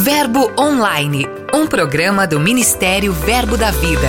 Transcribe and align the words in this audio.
Verbo 0.00 0.52
Online, 0.56 1.26
um 1.52 1.66
programa 1.66 2.24
do 2.24 2.38
Ministério 2.38 3.12
Verbo 3.12 3.56
da 3.56 3.72
Vida. 3.72 4.06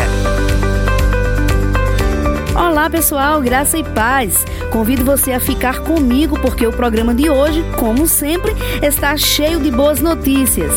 Olá 2.56 2.88
pessoal, 2.88 3.42
graça 3.42 3.76
e 3.76 3.84
paz. 3.84 4.46
Convido 4.72 5.04
você 5.04 5.32
a 5.32 5.40
ficar 5.40 5.80
comigo 5.80 6.40
porque 6.40 6.66
o 6.68 6.72
programa 6.72 7.16
de 7.16 7.28
hoje, 7.28 7.66
como 7.80 8.08
sempre, 8.08 8.54
está 8.84 9.18
cheio 9.18 9.60
de 9.60 9.72
boas 9.72 10.00
notícias. 10.00 10.72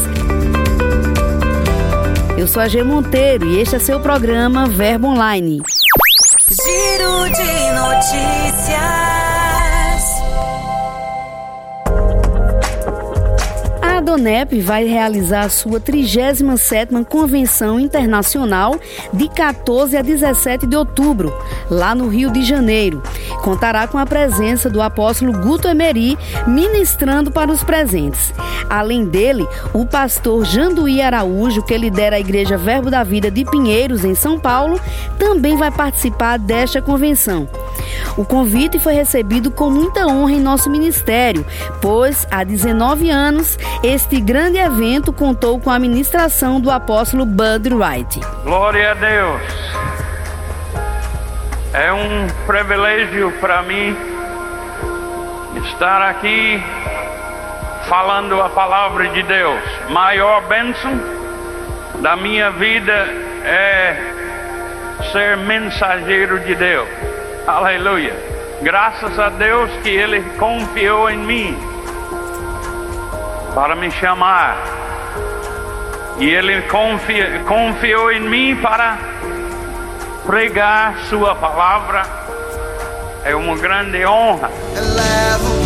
Eu 2.39 2.49
sou 2.49 2.63
a 2.63 2.69
G 2.69 2.83
Monteiro 2.83 3.45
e 3.45 3.61
este 3.61 3.77
é 3.77 3.79
seu 3.79 4.01
programa 4.01 4.67
Verbo 4.67 5.09
Online. 5.09 5.61
Giro 6.49 7.25
de 7.29 7.71
notícias. 7.75 9.32
Donep 14.03 14.61
vai 14.61 14.85
realizar 14.85 15.45
a 15.45 15.49
sua 15.49 15.81
37ª 15.81 17.05
Convenção 17.05 17.79
Internacional 17.79 18.79
de 19.13 19.29
14 19.29 19.97
a 19.97 20.03
17 20.03 20.67
de 20.67 20.77
outubro, 20.77 21.33
lá 21.71 21.95
no 21.95 22.09
Rio 22.09 22.31
de 22.31 22.43
Janeiro. 22.43 23.03
Contará 23.43 23.87
com 23.87 23.99
a 23.99 24.07
presença 24.07 24.69
do 24.69 24.81
apóstolo 24.81 25.33
Guto 25.33 25.69
Emery 25.69 26.19
ministrando 26.47 27.31
para 27.31 27.51
os 27.51 27.63
presentes. 27.63 28.33
Além 28.69 29.05
dele, 29.05 29.47
o 29.73 29.85
pastor 29.85 30.45
Janduí 30.45 31.03
Araújo, 31.03 31.63
que 31.63 31.77
lidera 31.77 32.17
a 32.17 32.21
Igreja 32.21 32.57
Verbo 32.57 32.91
da 32.91 33.03
Vida 33.03 33.31
de 33.31 33.45
Pinheiros, 33.45 34.05
em 34.05 34.15
São 34.15 34.39
Paulo, 34.39 34.81
também 35.19 35.57
vai 35.57 35.71
participar 35.71 36.39
desta 36.39 36.81
convenção. 36.81 37.49
O 38.17 38.25
convite 38.25 38.79
foi 38.79 38.95
recebido 38.95 39.51
com 39.51 39.71
muita 39.71 40.07
honra 40.07 40.33
em 40.33 40.41
nosso 40.41 40.69
ministério, 40.69 41.45
pois 41.81 42.27
há 42.31 42.45
19 42.45 43.11
anos 43.11 43.59
este 43.93 44.19
grande 44.23 44.57
evento 44.57 45.13
contou 45.13 45.61
com 45.61 45.69
a 45.69 45.79
ministração 45.79 46.59
do 46.59 46.71
apóstolo 46.71 47.27
Bud 47.27 47.75
Wright. 47.75 48.21
Glória 48.43 48.93
a 48.93 48.95
Deus! 48.95 49.43
É 51.75 51.93
um 51.93 52.27
privilégio 52.47 53.31
para 53.33 53.61
mim 53.63 53.95
estar 55.67 56.09
aqui 56.09 56.63
falando 57.87 58.41
a 58.41 58.49
palavra 58.49 59.09
de 59.09 59.23
Deus. 59.25 59.61
Maior 59.91 60.41
bênção 60.49 60.99
da 62.01 62.17
minha 62.17 62.51
vida 62.51 62.93
é 63.45 63.97
ser 65.13 65.37
mensageiro 65.37 66.41
de 66.41 66.55
Deus. 66.55 66.89
Aleluia. 67.47 68.15
Graças 68.63 69.19
a 69.19 69.29
Deus 69.29 69.71
que 69.83 69.91
Ele 69.91 70.23
confiou 70.39 71.11
em 71.11 71.19
mim 71.19 71.72
para 73.55 73.75
me 73.75 73.91
chamar. 73.91 74.57
E 76.19 76.29
Ele 76.29 76.63
confiou 77.47 78.13
em 78.13 78.21
mim 78.21 78.57
para 78.57 78.99
pregar 80.27 80.97
Sua 81.09 81.35
palavra. 81.35 82.03
É 83.25 83.35
uma 83.35 83.57
grande 83.57 84.05
honra. 84.05 84.51
Eleva 84.77 85.62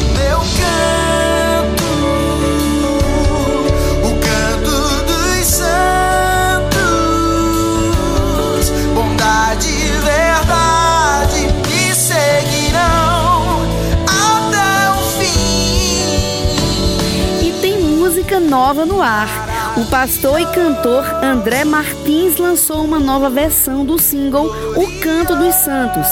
nova 18.46 18.86
no 18.86 19.02
ar. 19.02 19.28
O 19.76 19.84
pastor 19.86 20.40
e 20.40 20.46
cantor 20.46 21.04
André 21.22 21.64
Martins 21.64 22.38
lançou 22.38 22.82
uma 22.82 22.98
nova 22.98 23.28
versão 23.28 23.84
do 23.84 23.98
single 23.98 24.46
O 24.76 25.00
Canto 25.00 25.36
dos 25.36 25.54
Santos. 25.56 26.06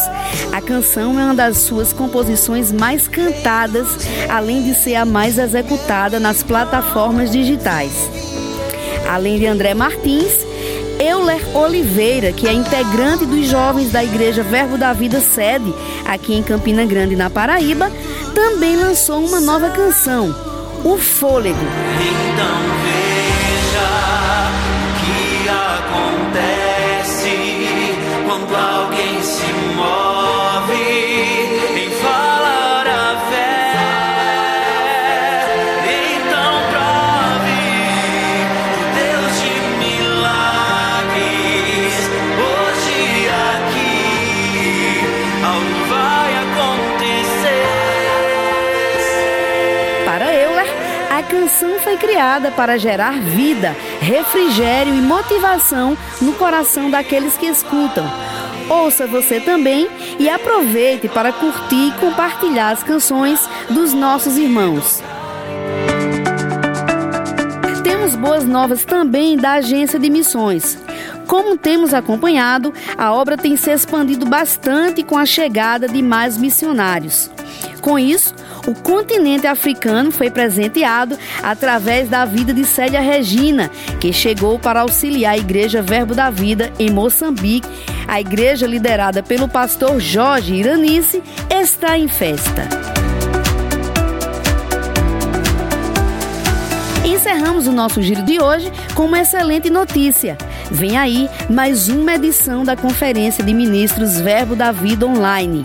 A 0.53 0.61
canção 0.61 1.19
é 1.19 1.25
uma 1.25 1.35
das 1.35 1.59
suas 1.59 1.93
composições 1.93 2.73
mais 2.73 3.09
cantadas, 3.09 3.87
além 4.29 4.65
de 4.65 4.75
ser 4.75 4.97
a 4.97 5.05
mais 5.05 5.39
executada 5.39 6.19
nas 6.21 6.43
plataformas 6.43 7.31
digitais. 7.31 7.93
Além 9.09 9.39
de 9.39 9.47
André 9.47 9.73
Martins, 9.73 10.45
Euler 10.99 11.57
Oliveira, 11.57 12.33
que 12.33 12.49
é 12.49 12.53
integrante 12.53 13.25
dos 13.25 13.47
jovens 13.47 13.93
da 13.93 14.03
Igreja 14.03 14.43
Verbo 14.43 14.77
da 14.77 14.93
Vida 14.93 15.21
Sede, 15.21 15.73
aqui 16.05 16.35
em 16.35 16.43
Campina 16.43 16.85
Grande, 16.85 17.17
na 17.17 17.31
Paraíba, 17.31 17.91
também 18.35 18.77
lançou 18.77 19.25
uma 19.25 19.41
nova 19.41 19.71
canção, 19.71 20.35
o 20.85 20.99
fôlego. 20.99 21.59
Então 21.99 22.94
canção 51.25 51.79
foi 51.81 51.97
criada 51.97 52.51
para 52.51 52.79
gerar 52.79 53.19
vida, 53.19 53.75
refrigério 54.01 54.95
e 54.95 55.01
motivação 55.01 55.97
no 56.21 56.33
coração 56.35 56.91
daqueles 56.91 57.37
que 57.37 57.47
escutam. 57.47 58.05
Ouça 58.69 59.07
você 59.07 59.41
também 59.41 59.89
e 60.19 60.29
aproveite 60.29 61.09
para 61.09 61.33
curtir 61.33 61.89
e 61.89 61.93
compartilhar 62.01 62.71
as 62.71 62.83
canções 62.83 63.49
dos 63.69 63.93
nossos 63.93 64.39
irmãos. 64.39 65.03
Temos 67.83 68.17
boas 68.17 68.45
novas 68.45 68.85
também 68.85 69.37
da 69.37 69.53
Agência 69.53 69.99
de 69.99 70.11
Missões. 70.11 70.79
Como 71.27 71.57
temos 71.57 71.95
acompanhado, 71.95 72.73
a 72.97 73.13
obra 73.13 73.37
tem 73.37 73.57
se 73.57 73.71
expandido 73.71 74.27
bastante 74.27 75.03
com 75.03 75.17
a 75.17 75.25
chegada 75.25 75.89
de 75.89 76.03
mais 76.03 76.37
missionários. 76.37 77.31
Com 77.81 77.99
isso, 77.99 78.35
o 78.67 78.75
continente 78.75 79.47
africano 79.47 80.11
foi 80.11 80.31
presenteado 80.31 81.19
através 81.43 82.09
da 82.09 82.25
vida 82.25 82.53
de 82.53 82.65
Célia 82.65 83.01
Regina, 83.01 83.71
que 84.01 84.13
chegou 84.13 84.59
para 84.59 84.81
auxiliar 84.81 85.35
a 85.35 85.39
Igreja 85.39 85.83
Verbo 85.83 86.15
da 86.15 86.31
Vida 86.31 86.73
em 86.79 86.91
Moçambique. 86.91 87.69
A 88.07 88.21
igreja, 88.21 88.67
liderada 88.67 89.23
pelo 89.23 89.49
pastor 89.49 89.99
Jorge 90.01 90.55
Iranice, 90.55 91.23
está 91.51 91.99
em 91.99 92.09
festa. 92.09 92.69
Encerramos 97.05 97.67
o 97.67 97.73
nosso 97.73 98.03
giro 98.03 98.23
de 98.23 98.41
hoje 98.41 98.73
com 98.95 99.05
uma 99.05 99.21
excelente 99.21 99.69
notícia. 99.69 100.37
Vem 100.71 100.97
aí 100.97 101.29
mais 101.51 101.89
uma 101.89 102.15
edição 102.15 102.65
da 102.65 102.77
Conferência 102.77 103.45
de 103.45 103.53
Ministros 103.53 104.21
Verbo 104.21 104.57
da 104.57 104.73
Vida 104.73 105.07
Online. 105.07 105.63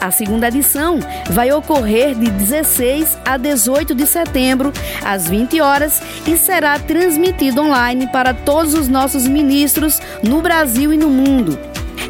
A 0.00 0.10
segunda 0.10 0.48
edição 0.48 0.98
vai 1.30 1.52
ocorrer 1.52 2.14
de 2.14 2.30
16 2.30 3.18
a 3.24 3.36
18 3.36 3.94
de 3.94 4.06
setembro, 4.06 4.72
às 5.04 5.28
20 5.28 5.60
horas, 5.60 6.00
e 6.26 6.36
será 6.38 6.78
transmitido 6.78 7.60
online 7.60 8.06
para 8.06 8.32
todos 8.32 8.72
os 8.72 8.88
nossos 8.88 9.26
ministros 9.26 10.00
no 10.22 10.40
Brasil 10.40 10.92
e 10.92 10.96
no 10.96 11.10
mundo. 11.10 11.58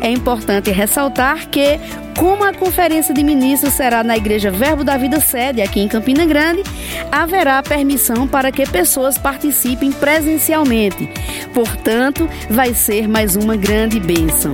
É 0.00 0.08
importante 0.08 0.70
ressaltar 0.70 1.48
que, 1.48 1.80
como 2.16 2.44
a 2.44 2.54
conferência 2.54 3.12
de 3.12 3.24
ministros 3.24 3.74
será 3.74 4.04
na 4.04 4.16
Igreja 4.16 4.50
Verbo 4.50 4.84
da 4.84 4.96
Vida 4.96 5.20
Sede, 5.20 5.60
aqui 5.60 5.80
em 5.80 5.88
Campina 5.88 6.24
Grande, 6.24 6.62
haverá 7.10 7.62
permissão 7.62 8.26
para 8.26 8.52
que 8.52 8.64
pessoas 8.66 9.18
participem 9.18 9.90
presencialmente. 9.90 11.08
Portanto, 11.52 12.28
vai 12.48 12.72
ser 12.72 13.08
mais 13.08 13.36
uma 13.36 13.56
grande 13.56 13.98
bênção. 13.98 14.52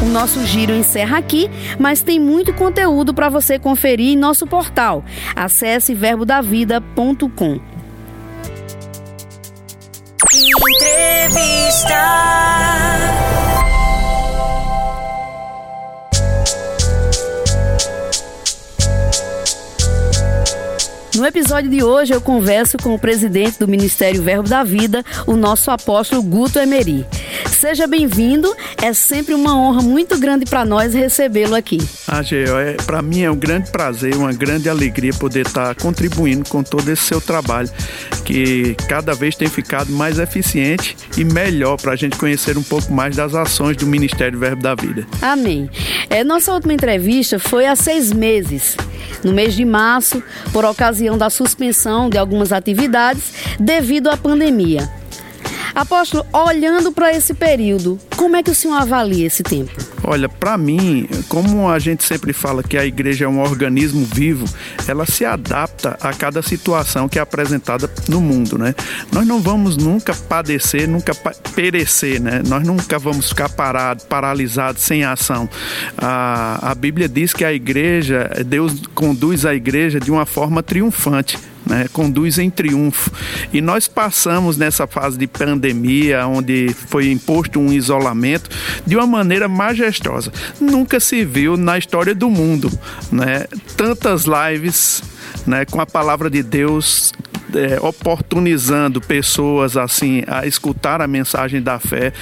O 0.00 0.06
nosso 0.06 0.44
giro 0.46 0.72
encerra 0.72 1.18
aqui, 1.18 1.50
mas 1.78 2.02
tem 2.02 2.20
muito 2.20 2.54
conteúdo 2.54 3.12
para 3.12 3.28
você 3.28 3.58
conferir 3.58 4.12
em 4.12 4.16
nosso 4.16 4.46
portal. 4.46 5.04
Acesse 5.34 5.92
verbodavida.com. 5.92 7.60
Entrevista. 10.32 12.18
No 21.16 21.26
episódio 21.26 21.68
de 21.68 21.82
hoje 21.82 22.14
eu 22.14 22.20
converso 22.20 22.78
com 22.78 22.94
o 22.94 22.98
presidente 22.98 23.58
do 23.58 23.66
Ministério 23.66 24.22
Verbo 24.22 24.48
da 24.48 24.62
Vida, 24.62 25.04
o 25.26 25.34
nosso 25.34 25.68
apóstolo 25.68 26.22
Guto 26.22 26.60
Emery. 26.60 27.04
Seja 27.58 27.88
bem-vindo 27.88 28.54
É 28.80 28.92
sempre 28.92 29.34
uma 29.34 29.56
honra 29.56 29.82
muito 29.82 30.16
grande 30.16 30.44
para 30.44 30.64
nós 30.64 30.94
recebê-lo 30.94 31.56
aqui. 31.56 31.78
Ah, 32.06 32.22
Geo, 32.22 32.56
é, 32.56 32.74
para 32.74 33.02
mim 33.02 33.22
é 33.22 33.30
um 33.30 33.36
grande 33.36 33.72
prazer, 33.72 34.14
uma 34.14 34.32
grande 34.32 34.68
alegria 34.68 35.12
poder 35.12 35.44
estar 35.44 35.74
contribuindo 35.74 36.48
com 36.48 36.62
todo 36.62 36.88
esse 36.88 37.02
seu 37.02 37.20
trabalho, 37.20 37.68
que 38.24 38.76
cada 38.88 39.12
vez 39.12 39.34
tem 39.34 39.48
ficado 39.48 39.90
mais 39.90 40.20
eficiente 40.20 40.96
e 41.16 41.24
melhor 41.24 41.76
para 41.80 41.94
a 41.94 41.96
gente 41.96 42.16
conhecer 42.16 42.56
um 42.56 42.62
pouco 42.62 42.92
mais 42.92 43.16
das 43.16 43.34
ações 43.34 43.76
do 43.76 43.88
Ministério 43.88 44.38
Verbo 44.38 44.62
da 44.62 44.76
Vida. 44.76 45.04
Amém. 45.20 45.68
É, 46.08 46.22
nossa 46.22 46.52
última 46.52 46.74
entrevista 46.74 47.40
foi 47.40 47.66
há 47.66 47.74
seis 47.74 48.12
meses 48.12 48.76
no 49.24 49.32
mês 49.32 49.54
de 49.54 49.64
março, 49.64 50.22
por 50.52 50.64
ocasião 50.64 51.18
da 51.18 51.28
suspensão 51.28 52.08
de 52.08 52.16
algumas 52.16 52.52
atividades 52.52 53.32
devido 53.58 54.08
à 54.08 54.16
pandemia. 54.16 54.88
Apóstolo, 55.78 56.26
olhando 56.32 56.90
para 56.90 57.12
esse 57.12 57.32
período, 57.32 58.00
como 58.16 58.34
é 58.34 58.42
que 58.42 58.50
o 58.50 58.54
senhor 58.54 58.74
avalia 58.74 59.24
esse 59.24 59.44
tempo? 59.44 59.70
Olha, 60.02 60.28
para 60.28 60.58
mim, 60.58 61.08
como 61.28 61.68
a 61.68 61.78
gente 61.78 62.02
sempre 62.02 62.32
fala 62.32 62.64
que 62.64 62.76
a 62.76 62.84
igreja 62.84 63.26
é 63.26 63.28
um 63.28 63.40
organismo 63.40 64.04
vivo, 64.04 64.44
ela 64.88 65.06
se 65.06 65.24
adapta 65.24 65.96
a 66.00 66.12
cada 66.12 66.42
situação 66.42 67.08
que 67.08 67.16
é 67.16 67.22
apresentada 67.22 67.88
no 68.08 68.20
mundo, 68.20 68.58
né? 68.58 68.74
Nós 69.12 69.24
não 69.24 69.40
vamos 69.40 69.76
nunca 69.76 70.16
padecer, 70.16 70.88
nunca 70.88 71.14
perecer, 71.54 72.20
né? 72.20 72.42
Nós 72.44 72.66
nunca 72.66 72.98
vamos 72.98 73.28
ficar 73.28 73.48
parados, 73.48 74.04
paralisados, 74.04 74.82
sem 74.82 75.04
ação. 75.04 75.48
A, 75.96 76.72
a 76.72 76.74
Bíblia 76.74 77.08
diz 77.08 77.32
que 77.32 77.44
a 77.44 77.52
igreja, 77.52 78.28
Deus 78.44 78.82
conduz 78.96 79.46
a 79.46 79.54
igreja 79.54 80.00
de 80.00 80.10
uma 80.10 80.26
forma 80.26 80.60
triunfante 80.60 81.38
né, 81.68 81.86
conduz 81.92 82.38
em 82.38 82.50
triunfo. 82.50 83.10
E 83.52 83.60
nós 83.60 83.86
passamos 83.86 84.56
nessa 84.56 84.86
fase 84.86 85.18
de 85.18 85.26
pandemia, 85.26 86.26
onde 86.26 86.74
foi 86.88 87.10
imposto 87.10 87.60
um 87.60 87.72
isolamento, 87.72 88.50
de 88.86 88.96
uma 88.96 89.06
maneira 89.06 89.46
majestosa. 89.48 90.32
Nunca 90.60 90.98
se 90.98 91.24
viu 91.24 91.56
na 91.56 91.78
história 91.78 92.14
do 92.14 92.30
mundo, 92.30 92.70
né, 93.12 93.44
tantas 93.76 94.24
lives 94.24 95.02
né, 95.46 95.64
com 95.64 95.80
a 95.80 95.86
palavra 95.86 96.30
de 96.30 96.42
Deus 96.42 97.12
é, 97.54 97.78
oportunizando 97.80 99.00
pessoas 99.00 99.76
assim 99.76 100.22
a 100.26 100.46
escutar 100.46 101.00
a 101.00 101.06
mensagem 101.06 101.62
da 101.62 101.78
fé, 101.78 102.12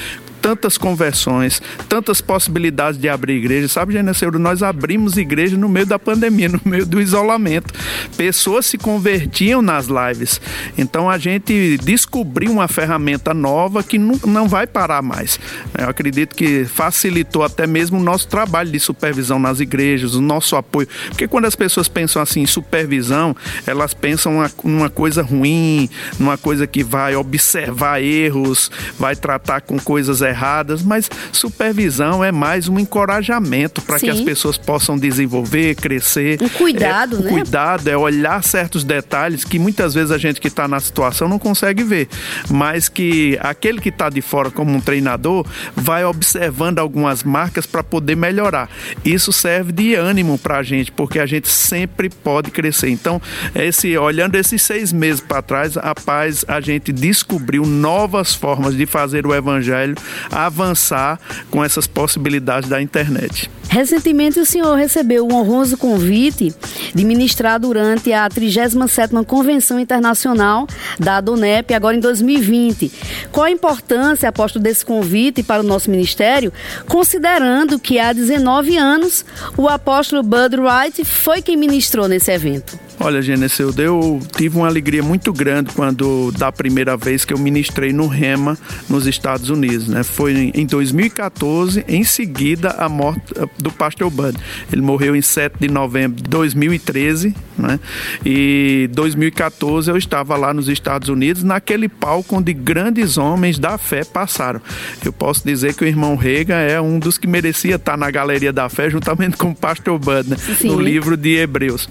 tantas 0.46 0.78
conversões, 0.78 1.60
tantas 1.88 2.20
possibilidades 2.20 3.00
de 3.00 3.08
abrir 3.08 3.38
igreja. 3.38 3.66
Sabe, 3.66 3.94
Geneseuro, 3.94 4.38
nós 4.38 4.62
abrimos 4.62 5.16
igreja 5.16 5.56
no 5.56 5.69
meio 5.69 5.87
da 5.87 5.98
pandemia, 5.98 6.46
no 6.54 6.60
meio 6.64 6.87
do 6.87 7.00
isolamento. 7.00 7.75
Pessoas 8.16 8.66
se 8.66 8.78
convertiam 8.78 9.60
nas 9.60 9.88
lives. 9.88 10.40
Então 10.78 11.10
a 11.10 11.19
gente 11.19 11.76
descobriu 11.78 12.52
uma 12.52 12.69
ferramenta 12.69 13.34
nova 13.34 13.82
que 13.82 13.98
não, 13.98 14.20
não 14.25 14.46
vai 14.46 14.69
parar 14.69 15.02
mais. 15.02 15.40
Eu 15.76 15.88
acredito 15.88 16.37
que 16.37 16.64
facilitou 16.64 17.42
até 17.42 17.66
mesmo 17.66 17.99
o 17.99 18.02
nosso 18.02 18.28
trabalho 18.28 18.70
de 18.70 18.78
supervisão 18.78 19.40
nas 19.40 19.58
igrejas, 19.58 20.14
o 20.14 20.20
nosso 20.20 20.54
apoio. 20.54 20.87
Porque 21.08 21.26
quando 21.26 21.46
as 21.46 21.56
pessoas 21.56 21.88
pensam 21.88 22.22
assim 22.22 22.42
em 22.42 22.46
supervisão, 22.46 23.34
elas 23.66 23.92
pensam 23.94 24.37
uma, 24.37 24.50
numa 24.62 24.90
coisa 24.90 25.22
ruim, 25.22 25.90
numa 26.20 26.38
coisa 26.38 26.69
que 26.69 26.84
vai 26.84 27.16
observar 27.16 28.00
erros, 28.00 28.70
vai 28.96 29.16
tratar 29.16 29.62
com 29.62 29.76
coisas 29.76 30.20
erradas, 30.20 30.36
mas 30.83 31.11
supervisão 31.33 32.23
é 32.23 32.31
mais 32.31 32.69
um 32.69 32.79
encorajamento 32.79 33.83
para 33.83 33.99
que 33.99 34.11
as 34.11 34.21
pessoas 34.21 34.59
possam 34.59 34.99
desenvolver, 34.99 35.75
crescer. 35.77 36.38
Um 36.43 36.49
cuidado, 36.49 37.17
é, 37.17 37.21
né? 37.23 37.31
Cuidado 37.31 37.88
é 37.88 37.97
olhar 37.97 38.43
certos 38.43 38.85
detalhes 38.85 39.44
que 39.44 39.59
muitas 39.59 39.94
vezes 39.94 40.11
a 40.11 40.19
gente 40.19 40.41
que 40.41 40.49
está 40.49 40.69
na 40.69 40.81
situação 40.81 41.29
não 41.29 41.38
consegue 41.38 41.83
ver, 41.83 42.09
mas 42.50 42.88
que 42.88 43.38
aquele 43.41 43.81
que 43.81 43.88
está 43.88 44.09
de 44.09 44.21
fora 44.21 44.50
como 44.50 44.73
um 44.73 44.81
treinador 44.81 45.47
vai 45.75 46.05
observando 46.05 46.79
algumas 46.79 47.23
marcas 47.23 47.67
para 47.67 47.83
poder 47.83 48.17
melhorar. 48.17 48.69
Isso 49.05 49.33
serve 49.33 49.73
de 49.73 49.94
ânimo 49.94 50.38
para 50.38 50.59
a 50.59 50.62
gente, 50.62 50.93
porque 50.93 51.19
a 51.19 51.27
gente 51.27 51.49
sempre 51.49 52.09
pode 52.09 52.50
crescer. 52.50 52.91
Então, 52.91 53.21
esse 53.55 53.97
olhando 53.97 54.37
esses 54.37 54.62
seis 54.62 54.93
meses 54.93 55.21
para 55.21 55.43
trás, 55.43 55.77
a 55.77 55.94
paz 55.94 56.44
a 56.49 56.61
gente 56.61 56.93
descobriu 56.93 57.65
novas 57.65 58.35
formas 58.35 58.77
de 58.77 58.87
fazer 58.87 59.27
o 59.27 59.35
evangelho 59.35 59.94
avançar 60.31 61.19
com 61.50 61.64
essas 61.64 61.87
possibilidades 61.87 62.69
da 62.69 62.81
internet. 62.81 63.50
Recentemente 63.69 64.38
o 64.38 64.46
senhor 64.46 64.76
recebeu 64.76 65.26
o 65.26 65.34
honroso 65.34 65.76
convite 65.76 66.55
de 66.94 67.05
ministrar 67.05 67.58
durante 67.58 68.12
a 68.12 68.28
37ª 68.28 69.25
Convenção 69.25 69.78
Internacional 69.78 70.67
da 70.99 71.17
ADONEP, 71.17 71.75
agora 71.75 71.96
em 71.96 72.00
2020. 72.00 72.93
Qual 73.32 73.44
a 73.44 73.50
importância, 73.50 74.28
aposto, 74.28 74.58
desse 74.58 74.84
convite 74.84 75.43
para 75.43 75.62
o 75.62 75.67
nosso 75.67 75.90
ministério, 75.90 76.52
considerando 76.88 77.78
que 77.78 77.99
há 77.99 78.12
19 78.12 78.76
anos 78.76 79.25
o 79.56 79.69
apóstolo 79.69 80.23
Bud 80.23 80.56
Wright 80.56 81.05
foi 81.05 81.43
quem 81.43 81.56
ministrou 81.56 82.08
nesse 82.08 82.31
evento? 82.31 82.86
Olha, 82.98 83.20
Geneseu, 83.20 83.75
eu 83.76 84.20
tive 84.37 84.56
uma 84.56 84.66
alegria 84.66 85.02
muito 85.02 85.31
grande 85.31 85.72
quando, 85.75 86.32
da 86.32 86.50
primeira 86.50 86.96
vez 86.96 87.26
que 87.26 87.34
eu 87.34 87.38
ministrei 87.38 87.93
no 87.93 88.06
REMA 88.06 88.56
nos 88.88 89.06
Estados 89.06 89.50
Unidos, 89.50 89.87
né? 89.87 90.02
Foi 90.02 90.50
em 90.54 90.64
2014, 90.64 91.84
em 91.87 92.02
seguida 92.04 92.70
a 92.70 92.88
morte 92.88 93.22
eh, 93.37 93.46
do 93.58 93.70
pastor 93.70 94.10
Bud. 94.10 94.37
Ele 94.72 94.81
morreu 94.81 95.14
em 95.14 95.20
7 95.20 95.56
de 95.60 95.69
novembro 95.69 96.22
de 96.22 96.28
2013, 96.28 97.34
né? 97.58 97.78
E 98.25 98.88
2014 98.93 99.90
eu 99.90 99.99
estava 99.99 100.34
lá 100.37 100.54
nos 100.54 100.69
Estados 100.69 101.10
Unidos, 101.10 101.42
naquele 101.42 101.88
palco 101.90 102.37
onde 102.37 102.54
grandes 102.54 103.19
homens 103.19 103.58
da 103.58 103.76
fé 103.76 104.04
passaram. 104.04 104.60
Eu 105.04 105.12
posso 105.12 105.44
dizer 105.44 105.75
que 105.75 105.84
o 105.84 105.87
irmão 105.87 106.16
Reagan 106.16 106.56
é 106.56 106.81
um 106.81 106.99
dos 106.99 107.19
que 107.19 107.26
merecia 107.26 107.76
estar 107.76 107.99
na 107.99 108.10
galeria 108.10 108.54
da 108.54 108.70
fé, 108.70 108.88
juntamente 108.88 109.37
com 109.37 109.50
o 109.50 109.54
pastor 109.54 109.99
Bud, 109.99 110.31
né? 110.31 110.37
no 110.64 110.81
livro 110.81 111.14
de 111.14 111.37
Hebreus. 111.37 111.88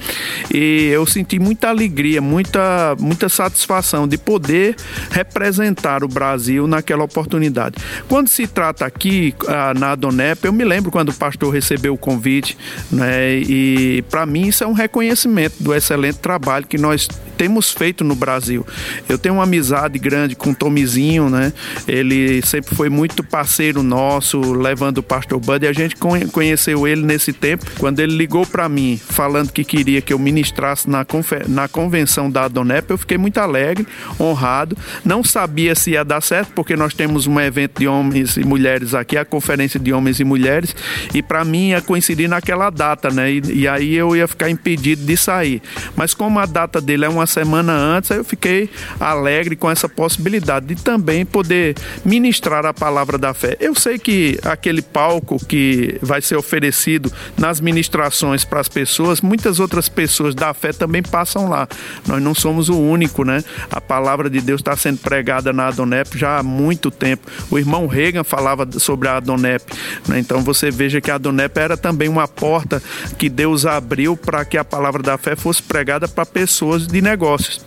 E 0.52 0.95
eu 0.96 1.06
senti 1.06 1.40
muita 1.40 1.70
alegria, 1.70 2.22
muita, 2.22 2.96
muita 3.00 3.30
satisfação 3.30 4.08
de 4.08 4.18
poder 4.18 4.76
representar 5.12 6.04
o 6.04 6.08
Brasil 6.08 6.68
naquela 6.68 7.04
oportunidade. 7.04 7.76
Quando 8.08 8.28
se 8.28 8.48
trata 8.48 8.86
aqui 8.86 9.34
ah, 9.48 9.74
na 9.74 9.92
Adonep, 9.92 10.46
eu 10.46 10.54
me 10.54 10.64
lembro 10.64 10.92
quando 10.92 11.10
o 11.10 11.14
pastor 11.14 11.54
recebeu 11.54 11.94
o 11.94 11.98
convite, 11.98 12.58
né, 12.92 13.36
e 13.38 14.04
para 14.10 14.26
mim 14.26 14.48
isso 14.48 14.64
é 14.64 14.68
um 14.68 14.74
reconhecimento 14.74 15.56
do 15.60 15.74
excelente 15.74 16.20
trabalho 16.20 16.66
que 16.66 16.78
nós 16.78 17.08
temos 17.38 17.72
feito 17.72 18.04
no 18.04 18.16
Brasil. 18.16 18.66
Eu 19.08 19.18
tenho 19.18 19.36
uma 19.36 19.44
amizade 19.44 20.00
grande 20.00 20.36
com 20.36 20.52
o 20.52 20.56
Tomizinho, 20.56 21.30
né? 21.30 21.54
Ele 21.88 22.42
sempre 22.42 22.76
foi 22.76 22.90
muito 22.90 23.24
parceiro 23.24 23.84
nosso, 23.84 24.54
levando 24.54 25.00
o 25.00 25.04
pastor 25.04 25.40
Bud, 25.40 25.66
e 25.66 25.68
a 25.68 25.74
gente 25.74 25.96
conheceu 26.32 26.88
ele 26.88 27.02
nesse 27.02 27.34
tempo, 27.34 27.66
quando 27.78 28.00
ele 28.00 28.16
ligou 28.16 28.46
para 28.46 28.68
mim, 28.70 29.00
falando 29.04 29.52
que 29.52 29.64
queria 29.64 30.02
que 30.02 30.14
eu 30.14 30.20
ministrasse 30.20 30.90
na, 30.90 31.06
na 31.48 31.68
convenção 31.68 32.30
da 32.30 32.46
Adonep, 32.46 32.90
eu 32.90 32.98
fiquei 32.98 33.18
muito 33.18 33.38
alegre, 33.38 33.86
honrado. 34.20 34.78
Não 35.04 35.24
sabia 35.24 35.76
se 35.76 35.92
ia 35.92 36.04
dar 36.04 36.22
certo, 36.22 36.52
porque 36.54 36.76
nós 36.76 36.94
temos 36.94 37.28
um 37.28 37.40
evento 37.40 37.80
de 37.80 37.88
homens 37.88 38.38
e 38.38 38.44
mulheres 38.44 38.94
aqui, 38.94 39.18
a 39.18 39.26
Conferência 39.26 39.80
de 39.80 39.92
Homens 39.92 40.20
e 40.20 40.24
Mulheres, 40.24 40.76
e 41.14 41.22
para 41.22 41.44
mim 41.44 41.70
ia 41.70 41.82
coincidir 41.82 42.30
naquela 42.30 42.70
data, 42.70 43.10
né? 43.10 43.32
E, 43.32 43.42
e 43.54 43.68
aí 43.68 43.96
eu 43.96 44.16
ia 44.16 44.28
ficar 44.28 44.50
impedido 44.50 45.04
de 45.04 45.18
sair. 45.18 45.62
Mas 45.96 46.14
como 46.14 46.40
a 46.40 46.46
data 46.46 46.80
dele 46.80 47.06
é 47.06 47.10
uma 47.10 47.25
semana 47.26 47.74
antes, 47.74 48.10
eu 48.10 48.24
fiquei 48.24 48.70
alegre 49.00 49.56
com 49.56 49.70
essa 49.70 49.88
possibilidade 49.88 50.68
de 50.68 50.76
também 50.76 51.26
poder 51.26 51.76
ministrar 52.04 52.66
a 52.66 52.74
palavra 52.74 53.18
da 53.18 53.34
fé. 53.34 53.58
Eu 53.60 53.76
sei 53.76 53.98
que 53.98 54.40
aquele 54.44 54.82
palco 54.82 55.44
que 55.46 55.98
vai 56.02 56.22
ser 56.22 56.36
oferecido 56.36 57.12
nas 57.38 57.60
ministrações 57.60 58.44
para 58.44 58.60
as 58.60 58.68
pessoas, 58.68 59.22
muitas 59.22 59.60
outras 59.60 59.90
pessoas 59.90 60.36
da 60.36 60.54
fé 60.54 60.72
também 60.72 61.02
passam 61.02 61.50
lá. 61.50 61.68
Nós 62.08 62.22
não 62.22 62.34
somos 62.34 62.70
o 62.70 62.78
único, 62.78 63.24
né? 63.24 63.44
A 63.72 63.82
palavra 63.82 64.30
de 64.30 64.42
Deus 64.42 64.62
está 64.62 64.76
sendo 64.76 65.00
pregada 65.00 65.52
na 65.54 65.68
Adonep 65.68 66.18
já 66.18 66.38
há 66.38 66.44
muito 66.44 66.92
tempo. 66.92 67.30
O 67.50 67.58
irmão 67.58 67.88
Reagan 67.88 68.24
falava 68.24 68.68
sobre 68.80 69.08
a 69.08 69.18
Adonep, 69.18 69.64
né? 70.08 70.20
Então 70.20 70.42
você 70.42 70.72
veja 70.72 71.02
que 71.02 71.12
a 71.12 71.16
Adonep 71.16 71.58
era 71.58 71.78
também 71.78 72.08
uma 72.08 72.28
porta 72.28 72.82
que 73.18 73.30
Deus 73.30 73.66
abriu 73.66 74.18
para 74.18 74.46
que 74.46 74.58
a 74.58 74.64
palavra 74.64 75.02
da 75.02 75.18
fé 75.18 75.36
fosse 75.36 75.62
pregada 75.62 76.08
para 76.08 76.26
pessoas 76.26 76.88
de 76.88 77.02
negócios. 77.16 77.66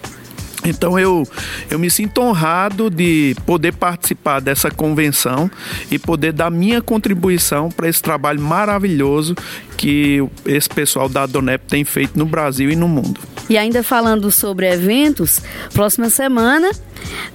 Então 0.64 0.98
eu, 0.98 1.26
eu 1.70 1.78
me 1.78 1.88
sinto 1.90 2.20
honrado 2.20 2.90
de 2.90 3.34
poder 3.46 3.72
participar 3.72 4.40
dessa 4.40 4.70
convenção 4.70 5.50
e 5.90 5.98
poder 5.98 6.32
dar 6.32 6.50
minha 6.50 6.82
contribuição 6.82 7.70
para 7.70 7.88
esse 7.88 8.02
trabalho 8.02 8.40
maravilhoso 8.40 9.34
que 9.76 10.22
esse 10.44 10.68
pessoal 10.68 11.08
da 11.08 11.22
Adonep 11.22 11.64
tem 11.66 11.84
feito 11.84 12.18
no 12.18 12.26
Brasil 12.26 12.70
e 12.70 12.76
no 12.76 12.88
mundo. 12.88 13.20
E 13.48 13.56
ainda 13.56 13.82
falando 13.82 14.30
sobre 14.30 14.70
eventos, 14.70 15.40
próxima 15.72 16.10
semana 16.10 16.70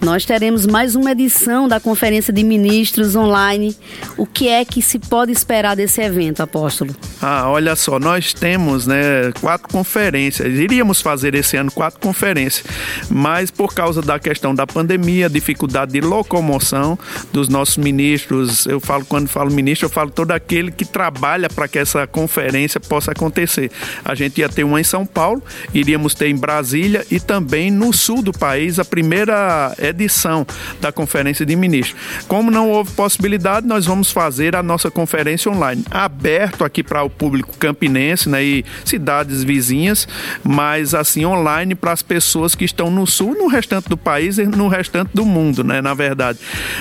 nós 0.02 0.26
teremos 0.26 0.66
mais 0.66 0.96
uma 0.96 1.12
edição 1.12 1.68
da 1.68 1.80
Conferência 1.80 2.34
de 2.34 2.44
Ministros 2.44 3.16
online. 3.16 3.76
O 4.18 4.26
que 4.26 4.50
é 4.50 4.66
que 4.66 4.82
se 4.82 5.00
pode 5.00 5.32
esperar 5.32 5.76
desse 5.76 6.02
evento, 6.02 6.42
apóstolo? 6.42 6.94
Ah, 7.22 7.50
olha 7.50 7.76
só, 7.76 8.00
nós 8.00 8.34
temos 8.34 8.86
né, 8.86 9.32
quatro 9.40 9.70
conferências. 9.70 10.48
Iríamos 10.48 11.02
fazer 11.02 11.36
esse 11.36 11.56
ano 11.56 11.72
quatro 11.72 12.00
conferências, 12.00 12.66
mas 13.10 13.50
por 13.50 13.74
causa 13.74 14.02
da 14.02 14.20
questão 14.20 14.54
da 14.54 14.68
pandemia, 14.68 15.30
dificuldade 15.30 15.94
de 15.94 16.02
locomoção 16.02 17.00
dos 17.32 17.48
nossos 17.48 17.78
ministros, 17.78 18.66
eu 18.66 18.80
falo, 18.80 19.06
quando 19.06 19.28
falo 19.28 19.52
ministro, 19.52 19.86
eu 19.86 19.90
falo 19.90 20.12
todo 20.12 20.32
aquele 20.32 20.72
que 20.72 20.86
trabalha 20.86 21.50
para 21.50 21.68
que 21.68 21.80
essa 21.80 22.06
conferência 22.06 22.80
possa 22.80 23.12
acontecer. 23.12 23.72
A 24.04 24.16
gente 24.16 24.40
ia 24.40 24.50
ter 24.50 24.64
uma 24.64 24.82
em 24.82 24.84
São 24.84 25.06
Paulo, 25.06 25.42
iríamos 25.74 26.14
ter 26.14 26.28
em 26.28 26.36
Brasília 26.36 27.06
e 27.10 27.20
também 27.20 27.72
no 27.72 27.94
sul 27.94 28.22
do 28.22 28.34
país 28.34 28.80
a 28.80 28.86
primeira 28.86 29.53
edição 29.80 30.46
da 30.80 30.92
Conferência 30.92 31.46
de 31.46 31.56
Ministros. 31.56 32.00
Como 32.28 32.52
não 32.52 32.70
houve 32.70 32.92
possibilidade, 32.92 33.68
nós 33.68 33.86
vamos 33.86 34.12
fazer 34.12 34.56
a 34.56 34.64
nossa 34.64 34.90
conferência 34.90 35.52
online, 35.52 35.84
aberto 35.90 36.64
aqui 36.64 36.84
para 36.84 37.04
o 37.04 37.10
público 37.10 37.58
campinense 37.58 38.30
né, 38.30 38.44
e 38.44 38.66
cidades 38.86 39.44
vizinhas, 39.44 40.08
mas 40.44 40.94
assim 40.94 41.26
online 41.26 41.76
para 41.76 41.92
as 41.92 42.02
pessoas 42.02 42.56
que 42.56 42.66
estão 42.66 42.90
no 42.90 43.06
sul, 43.06 43.36
no 43.36 43.48
restante 43.48 43.90
do 43.90 43.98
país 43.98 44.38
e 44.38 44.46
no 44.46 44.68
restante 44.68 45.12
do 45.14 45.26
mundo, 45.26 45.64
né, 45.64 45.82
na 45.82 45.94
verdade. 45.94 46.40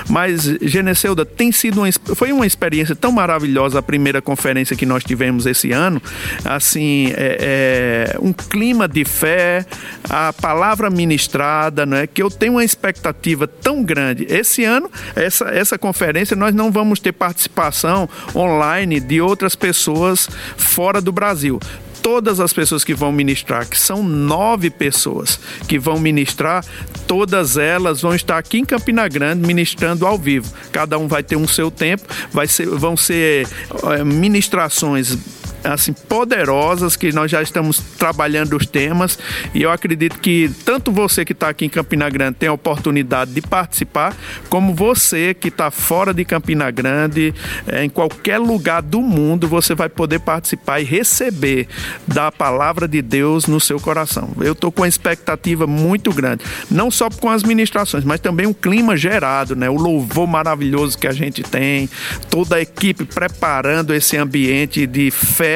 Mas, 0.09 0.45
Geneceuda, 0.62 1.25
tem 1.25 1.52
sido 1.52 1.83
uma, 1.83 1.91
foi 2.14 2.33
uma 2.33 2.47
experiência 2.47 2.95
tão 2.95 3.12
maravilhosa 3.12 3.79
a 3.79 3.83
primeira 3.83 4.21
conferência 4.23 4.76
que 4.76 4.87
nós 4.87 5.05
tivemos 5.05 5.47
esse 5.47 5.73
ano, 5.73 6.00
assim, 6.45 7.12
é, 7.17 8.12
é 8.14 8.19
um 8.21 8.33
clima 8.33 8.87
de 8.88 9.05
fé, 9.05 9.64
a 10.09 10.33
palavra 10.33 10.91
ministrada, 10.91 11.87
né, 11.87 12.07
que 12.07 12.23
eu 12.23 12.31
tenho 12.31 12.61
uma 12.62 12.64
expectativa 12.64 13.47
tão 13.47 13.83
grande. 13.83 14.26
Esse 14.28 14.64
ano, 14.64 14.90
essa, 15.14 15.47
essa 15.47 15.76
conferência, 15.76 16.37
nós 16.37 16.54
não 16.54 16.71
vamos 16.71 17.00
ter 17.00 17.12
participação 17.12 18.09
online 18.35 19.00
de 19.00 19.21
outras 19.21 19.54
pessoas 19.54 20.28
fora 20.57 21.00
do 21.00 21.12
Brasil 21.12 21.61
todas 22.02 22.40
as 22.40 22.52
pessoas 22.52 22.83
que 22.83 22.92
vão 22.92 23.12
ministrar, 23.12 23.64
que 23.64 23.78
são 23.78 24.02
nove 24.02 24.71
pessoas 24.71 25.38
que 25.69 25.78
vão 25.78 26.00
ministrar, 26.00 26.64
todas 27.07 27.57
elas 27.57 28.02
vão 28.02 28.12
estar 28.12 28.38
aqui 28.38 28.59
em 28.59 28.64
Campina 28.64 29.07
Grande 29.07 29.47
ministrando 29.47 30.04
ao 30.04 30.19
vivo. 30.19 30.52
Cada 30.73 30.99
um 30.99 31.07
vai 31.07 31.23
ter 31.23 31.37
um 31.37 31.47
seu 31.47 31.71
tempo, 31.71 32.02
vai 32.33 32.49
ser, 32.49 32.66
vão 32.66 32.97
ser 32.97 33.47
é, 33.85 34.02
ministrações 34.02 35.16
assim 35.64 35.92
poderosas 35.92 36.97
que 36.97 37.12
nós 37.12 37.31
já 37.31 37.42
estamos 37.42 37.78
trabalhando 37.78 38.57
os 38.57 38.66
temas 38.66 39.19
e 39.54 39.62
eu 39.62 39.71
acredito 39.71 40.19
que 40.19 40.50
tanto 40.64 40.90
você 40.90 41.25
que 41.25 41.33
está 41.33 41.49
aqui 41.49 41.66
em 41.66 41.69
Campina 41.69 42.09
Grande 42.09 42.38
tem 42.38 42.49
a 42.49 42.52
oportunidade 42.52 43.33
de 43.33 43.40
participar, 43.40 44.14
como 44.49 44.75
você 44.75 45.35
que 45.35 45.49
está 45.49 45.71
fora 45.71 46.12
de 46.12 46.25
Campina 46.25 46.71
Grande, 46.71 47.35
é, 47.66 47.85
em 47.85 47.88
qualquer 47.88 48.38
lugar 48.38 48.83
do 48.83 49.00
mundo, 49.00 49.47
você 49.47 49.75
vai 49.75 49.88
poder 49.88 50.21
participar 50.21 50.81
e 50.81 50.85
receber 50.85 51.69
da 52.07 52.33
palavra 52.33 52.88
de 52.88 53.00
Deus 53.02 53.47
no 53.47 53.61
seu 53.61 53.78
coração. 53.78 54.31
Eu 54.40 54.52
estou 54.52 54.73
com 54.73 54.83
uma 54.83 54.88
expectativa 54.88 55.66
muito 55.66 56.12
grande, 56.12 56.45
não 56.71 56.90
só 56.90 57.09
com 57.09 57.28
as 57.28 57.42
ministrações, 57.42 58.04
mas 58.04 58.21
também 58.21 58.47
o 58.47 58.54
clima 58.54 58.97
gerado, 58.97 59.54
né? 59.54 59.69
O 59.69 59.76
louvor 59.76 60.26
maravilhoso 60.26 60.99
que 60.99 61.07
a 61.07 61.12
gente 61.12 61.42
tem, 61.42 61.88
toda 62.31 62.57
a 62.57 62.61
equipe 62.61 63.04
preparando 63.04 63.95
esse 63.95 64.16
ambiente 64.16 64.87
de 64.87 65.11
fé 65.11 65.51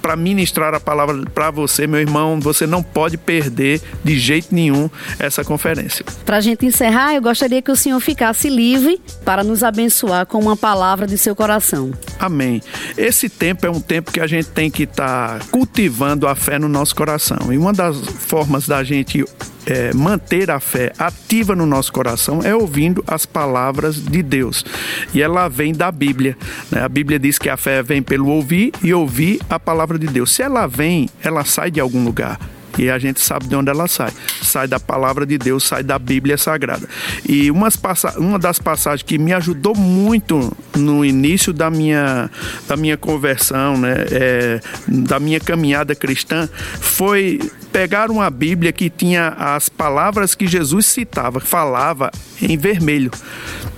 para 0.00 0.16
ministrar 0.16 0.74
a 0.74 0.80
palavra 0.80 1.24
para 1.32 1.50
você, 1.50 1.86
meu 1.86 2.00
irmão. 2.00 2.40
Você 2.40 2.66
não 2.66 2.82
pode 2.82 3.16
perder 3.16 3.80
de 4.04 4.18
jeito 4.18 4.54
nenhum 4.54 4.88
essa 5.18 5.44
conferência. 5.44 6.04
Para 6.24 6.38
a 6.38 6.40
gente 6.40 6.64
encerrar, 6.66 7.14
eu 7.14 7.22
gostaria 7.22 7.60
que 7.62 7.70
o 7.70 7.76
senhor 7.76 8.00
ficasse 8.00 8.48
livre 8.48 9.00
para 9.24 9.42
nos 9.44 9.62
abençoar 9.62 10.26
com 10.26 10.38
uma 10.38 10.56
palavra 10.56 11.06
de 11.06 11.16
seu 11.18 11.34
coração. 11.34 11.92
Amém. 12.18 12.60
Esse 12.96 13.28
tempo 13.28 13.66
é 13.66 13.70
um 13.70 13.80
tempo 13.80 14.12
que 14.12 14.20
a 14.20 14.26
gente 14.26 14.48
tem 14.48 14.70
que 14.70 14.84
estar 14.84 15.38
tá 15.38 15.46
cultivando 15.50 16.26
a 16.26 16.34
fé 16.34 16.58
no 16.58 16.68
nosso 16.68 16.94
coração. 16.94 17.52
E 17.52 17.58
uma 17.58 17.72
das 17.72 17.96
formas 17.96 18.66
da 18.66 18.82
gente 18.82 19.24
é, 19.70 19.94
manter 19.94 20.50
a 20.50 20.58
fé 20.58 20.92
ativa 20.98 21.54
no 21.54 21.64
nosso 21.64 21.92
coração 21.92 22.40
é 22.42 22.54
ouvindo 22.54 23.04
as 23.06 23.24
palavras 23.24 24.02
de 24.02 24.20
Deus. 24.20 24.64
E 25.14 25.22
ela 25.22 25.48
vem 25.48 25.72
da 25.72 25.92
Bíblia. 25.92 26.36
Né? 26.70 26.82
A 26.82 26.88
Bíblia 26.88 27.18
diz 27.18 27.38
que 27.38 27.48
a 27.48 27.56
fé 27.56 27.80
vem 27.82 28.02
pelo 28.02 28.26
ouvir 28.28 28.72
e 28.82 28.92
ouvir 28.92 29.40
a 29.48 29.60
palavra 29.60 29.96
de 29.96 30.08
Deus. 30.08 30.32
Se 30.32 30.42
ela 30.42 30.66
vem, 30.66 31.08
ela 31.22 31.44
sai 31.44 31.70
de 31.70 31.78
algum 31.78 32.04
lugar. 32.04 32.38
E 32.78 32.88
a 32.88 32.98
gente 32.98 33.20
sabe 33.20 33.46
de 33.46 33.54
onde 33.54 33.68
ela 33.68 33.86
sai. 33.86 34.10
Sai 34.42 34.66
da 34.66 34.80
palavra 34.80 35.26
de 35.26 35.36
Deus, 35.36 35.64
sai 35.64 35.82
da 35.82 35.98
Bíblia 35.98 36.38
Sagrada. 36.38 36.88
E 37.28 37.50
umas 37.50 37.78
uma 38.16 38.38
das 38.38 38.58
passagens 38.58 39.02
que 39.02 39.18
me 39.18 39.32
ajudou 39.32 39.74
muito 39.74 40.56
no 40.76 41.04
início 41.04 41.52
da 41.52 41.70
minha, 41.70 42.30
da 42.66 42.76
minha 42.76 42.96
conversão, 42.96 43.76
né, 43.76 43.94
é, 44.10 44.60
da 44.88 45.18
minha 45.18 45.40
caminhada 45.40 45.94
cristã, 45.94 46.48
foi 46.80 47.40
pegar 47.72 48.10
uma 48.10 48.28
Bíblia 48.30 48.72
que 48.72 48.90
tinha 48.90 49.28
as 49.28 49.68
palavras 49.68 50.34
que 50.34 50.46
Jesus 50.46 50.86
citava, 50.86 51.40
falava 51.40 52.10
em 52.40 52.56
vermelho. 52.56 53.10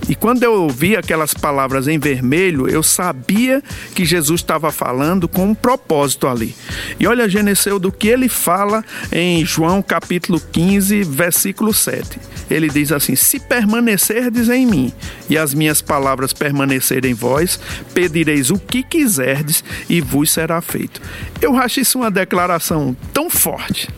E 0.07 0.15
quando 0.15 0.43
eu 0.43 0.53
ouvi 0.53 0.95
aquelas 0.95 1.33
palavras 1.33 1.87
em 1.87 1.97
vermelho, 1.97 2.67
eu 2.67 2.83
sabia 2.83 3.63
que 3.95 4.03
Jesus 4.03 4.41
estava 4.41 4.71
falando 4.71 5.27
com 5.27 5.47
um 5.47 5.55
propósito 5.55 6.27
ali. 6.27 6.55
E 6.99 7.07
olha, 7.07 7.29
Geneceu, 7.29 7.79
do 7.79 7.91
que 7.91 8.07
ele 8.07 8.27
fala 8.27 8.83
em 9.11 9.45
João 9.45 9.81
capítulo 9.81 10.41
15, 10.51 11.03
versículo 11.03 11.73
7. 11.73 12.19
Ele 12.49 12.69
diz 12.69 12.91
assim: 12.91 13.15
Se 13.15 13.39
permanecerdes 13.39 14.49
em 14.49 14.65
mim 14.65 14.93
e 15.29 15.37
as 15.37 15.53
minhas 15.53 15.81
palavras 15.81 16.33
permanecerem 16.33 17.11
em 17.11 17.15
vós, 17.15 17.59
pedireis 17.93 18.49
o 18.49 18.59
que 18.59 18.83
quiserdes 18.83 19.63
e 19.89 20.01
vos 20.01 20.31
será 20.31 20.61
feito. 20.61 21.01
Eu 21.41 21.57
acho 21.57 21.79
isso 21.79 21.97
uma 21.97 22.11
declaração 22.11 22.95
tão 23.13 23.29
forte, 23.29 23.89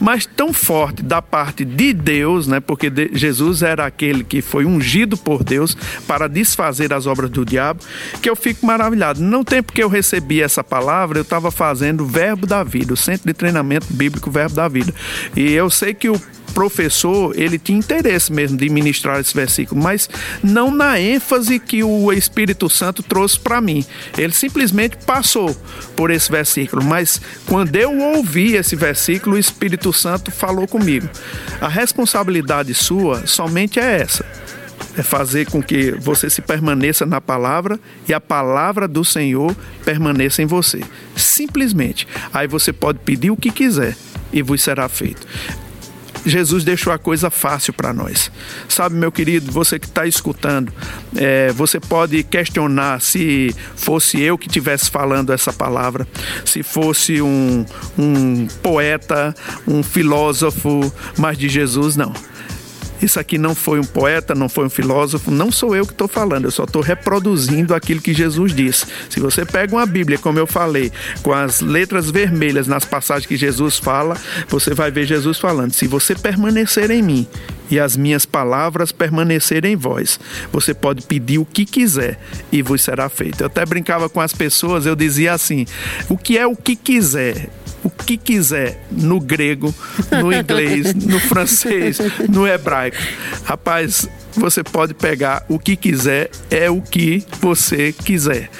mas 0.00 0.26
tão 0.26 0.52
forte 0.52 1.02
da 1.02 1.20
parte 1.20 1.64
de 1.64 1.92
Deus, 1.92 2.46
né? 2.46 2.60
Porque 2.60 2.90
Jesus 3.12 3.62
era 3.62 3.86
aquele 3.86 4.24
que 4.24 4.40
foi 4.40 4.64
ungido 4.64 5.16
por 5.16 5.42
Deus 5.42 5.76
para 6.06 6.28
desfazer 6.28 6.92
as 6.92 7.06
obras 7.06 7.30
do 7.30 7.44
diabo, 7.44 7.80
que 8.22 8.28
eu 8.28 8.36
fico 8.36 8.66
maravilhado. 8.66 9.20
No 9.20 9.44
tempo 9.44 9.72
que 9.72 9.82
eu 9.82 9.88
recebi 9.88 10.42
essa 10.42 10.62
palavra, 10.62 11.18
eu 11.18 11.22
estava 11.22 11.50
fazendo 11.50 12.04
o 12.04 12.06
Verbo 12.06 12.46
da 12.46 12.62
Vida, 12.62 12.94
o 12.94 12.96
Centro 12.96 13.26
de 13.26 13.34
Treinamento 13.34 13.86
Bíblico 13.90 14.30
Verbo 14.30 14.54
da 14.54 14.68
Vida. 14.68 14.94
E 15.36 15.52
eu 15.52 15.68
sei 15.70 15.94
que 15.94 16.08
o 16.08 16.20
professor, 16.58 17.38
ele 17.38 17.56
tinha 17.56 17.78
interesse 17.78 18.32
mesmo 18.32 18.58
de 18.58 18.68
ministrar 18.68 19.20
esse 19.20 19.32
versículo, 19.32 19.80
mas 19.80 20.10
não 20.42 20.72
na 20.72 20.98
ênfase 20.98 21.60
que 21.60 21.84
o 21.84 22.12
Espírito 22.12 22.68
Santo 22.68 23.00
trouxe 23.00 23.38
para 23.38 23.60
mim. 23.60 23.86
Ele 24.16 24.32
simplesmente 24.32 24.96
passou 25.06 25.56
por 25.94 26.10
esse 26.10 26.28
versículo, 26.28 26.82
mas 26.84 27.20
quando 27.46 27.76
eu 27.76 27.96
ouvi 27.96 28.56
esse 28.56 28.74
versículo, 28.74 29.36
o 29.36 29.38
Espírito 29.38 29.92
Santo 29.92 30.32
falou 30.32 30.66
comigo. 30.66 31.08
A 31.60 31.68
responsabilidade 31.68 32.74
sua 32.74 33.24
somente 33.24 33.78
é 33.78 34.00
essa 34.00 34.26
é 34.96 35.02
fazer 35.02 35.48
com 35.48 35.62
que 35.62 35.92
você 35.92 36.28
se 36.28 36.42
permaneça 36.42 37.06
na 37.06 37.20
palavra 37.20 37.78
e 38.08 38.12
a 38.12 38.20
palavra 38.20 38.88
do 38.88 39.04
Senhor 39.04 39.54
permaneça 39.84 40.42
em 40.42 40.46
você. 40.46 40.82
Simplesmente. 41.14 42.06
Aí 42.32 42.48
você 42.48 42.72
pode 42.72 42.98
pedir 42.98 43.30
o 43.30 43.36
que 43.36 43.52
quiser 43.52 43.96
e 44.32 44.42
vos 44.42 44.60
será 44.60 44.88
feito. 44.88 45.24
Jesus 46.28 46.64
deixou 46.64 46.92
a 46.92 46.98
coisa 46.98 47.30
fácil 47.30 47.72
para 47.72 47.92
nós. 47.92 48.30
Sabe, 48.68 48.94
meu 48.94 49.10
querido, 49.10 49.50
você 49.50 49.78
que 49.78 49.86
está 49.86 50.06
escutando, 50.06 50.72
é, 51.16 51.52
você 51.52 51.80
pode 51.80 52.22
questionar 52.22 53.00
se 53.00 53.54
fosse 53.76 54.20
eu 54.20 54.36
que 54.36 54.46
estivesse 54.46 54.90
falando 54.90 55.32
essa 55.32 55.52
palavra, 55.52 56.06
se 56.44 56.62
fosse 56.62 57.22
um, 57.22 57.64
um 57.98 58.46
poeta, 58.62 59.34
um 59.66 59.82
filósofo, 59.82 60.92
mas 61.16 61.38
de 61.38 61.48
Jesus 61.48 61.96
não. 61.96 62.12
Isso 63.00 63.18
aqui 63.18 63.38
não 63.38 63.54
foi 63.54 63.78
um 63.78 63.84
poeta, 63.84 64.34
não 64.34 64.48
foi 64.48 64.66
um 64.66 64.70
filósofo, 64.70 65.30
não 65.30 65.50
sou 65.52 65.74
eu 65.74 65.86
que 65.86 65.92
estou 65.92 66.08
falando, 66.08 66.46
eu 66.46 66.50
só 66.50 66.64
estou 66.64 66.82
reproduzindo 66.82 67.74
aquilo 67.74 68.00
que 68.00 68.12
Jesus 68.12 68.54
disse. 68.54 68.86
Se 69.08 69.20
você 69.20 69.44
pega 69.44 69.74
uma 69.74 69.86
Bíblia, 69.86 70.18
como 70.18 70.38
eu 70.38 70.46
falei, 70.46 70.92
com 71.22 71.32
as 71.32 71.60
letras 71.60 72.10
vermelhas 72.10 72.66
nas 72.66 72.84
passagens 72.84 73.26
que 73.26 73.36
Jesus 73.36 73.78
fala, 73.78 74.16
você 74.48 74.74
vai 74.74 74.90
ver 74.90 75.06
Jesus 75.06 75.38
falando: 75.38 75.72
se 75.72 75.86
você 75.86 76.14
permanecer 76.14 76.90
em 76.90 77.02
mim 77.02 77.26
e 77.70 77.78
as 77.78 77.96
minhas 77.96 78.24
palavras 78.24 78.92
permanecerem 78.92 79.72
em 79.72 79.76
vós. 79.76 80.18
Você 80.52 80.74
pode 80.74 81.02
pedir 81.02 81.38
o 81.38 81.44
que 81.44 81.64
quiser 81.64 82.18
e 82.50 82.62
vos 82.62 82.82
será 82.82 83.08
feito. 83.08 83.42
Eu 83.42 83.46
até 83.46 83.64
brincava 83.64 84.08
com 84.08 84.20
as 84.20 84.32
pessoas, 84.32 84.86
eu 84.86 84.96
dizia 84.96 85.32
assim: 85.32 85.66
o 86.08 86.16
que 86.16 86.38
é 86.38 86.46
o 86.46 86.56
que 86.56 86.76
quiser? 86.76 87.48
o 87.82 87.90
que 87.90 88.16
quiser 88.16 88.84
no 88.90 89.20
grego, 89.20 89.72
no 90.10 90.32
inglês, 90.34 90.94
no 90.94 91.20
francês, 91.20 91.98
no 92.28 92.46
hebraico. 92.46 92.96
Rapaz, 93.44 94.08
você 94.34 94.62
pode 94.62 94.94
pegar 94.94 95.44
o 95.48 95.58
que 95.58 95.76
quiser, 95.76 96.30
é 96.50 96.68
o 96.68 96.80
que 96.80 97.24
você 97.40 97.92
quiser. 97.92 98.50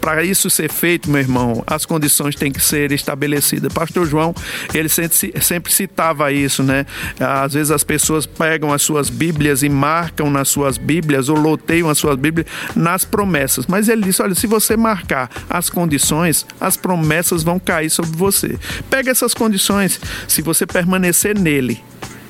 Para 0.00 0.24
isso 0.24 0.48
ser 0.48 0.70
feito, 0.70 1.10
meu 1.10 1.20
irmão, 1.20 1.62
as 1.66 1.84
condições 1.84 2.34
têm 2.34 2.50
que 2.50 2.60
ser 2.60 2.92
estabelecidas. 2.92 3.72
Pastor 3.72 4.06
João, 4.06 4.34
ele 4.72 4.88
sempre, 4.88 5.72
citava 5.72 6.32
isso, 6.32 6.62
né? 6.62 6.86
Às 7.18 7.54
vezes 7.54 7.70
as 7.70 7.84
pessoas 7.84 8.26
pegam 8.26 8.72
as 8.72 8.82
suas 8.82 9.10
Bíblias 9.10 9.62
e 9.62 9.68
marcam 9.68 10.30
nas 10.30 10.48
suas 10.48 10.78
Bíblias 10.78 11.28
ou 11.28 11.36
loteiam 11.36 11.90
as 11.90 11.98
suas 11.98 12.16
Bíblias 12.16 12.46
nas 12.74 13.04
promessas. 13.04 13.66
Mas 13.66 13.88
ele 13.88 14.02
disse: 14.02 14.22
olha, 14.22 14.34
se 14.34 14.46
você 14.46 14.76
marcar 14.76 15.30
as 15.48 15.68
condições, 15.68 16.46
as 16.60 16.76
promessas 16.76 17.42
vão 17.42 17.58
cair 17.58 17.90
sobre 17.90 18.16
você. 18.16 18.58
Pega 18.88 19.10
essas 19.10 19.34
condições. 19.34 20.00
Se 20.26 20.42
você 20.42 20.66
permanecer 20.66 21.38
nele, 21.38 21.82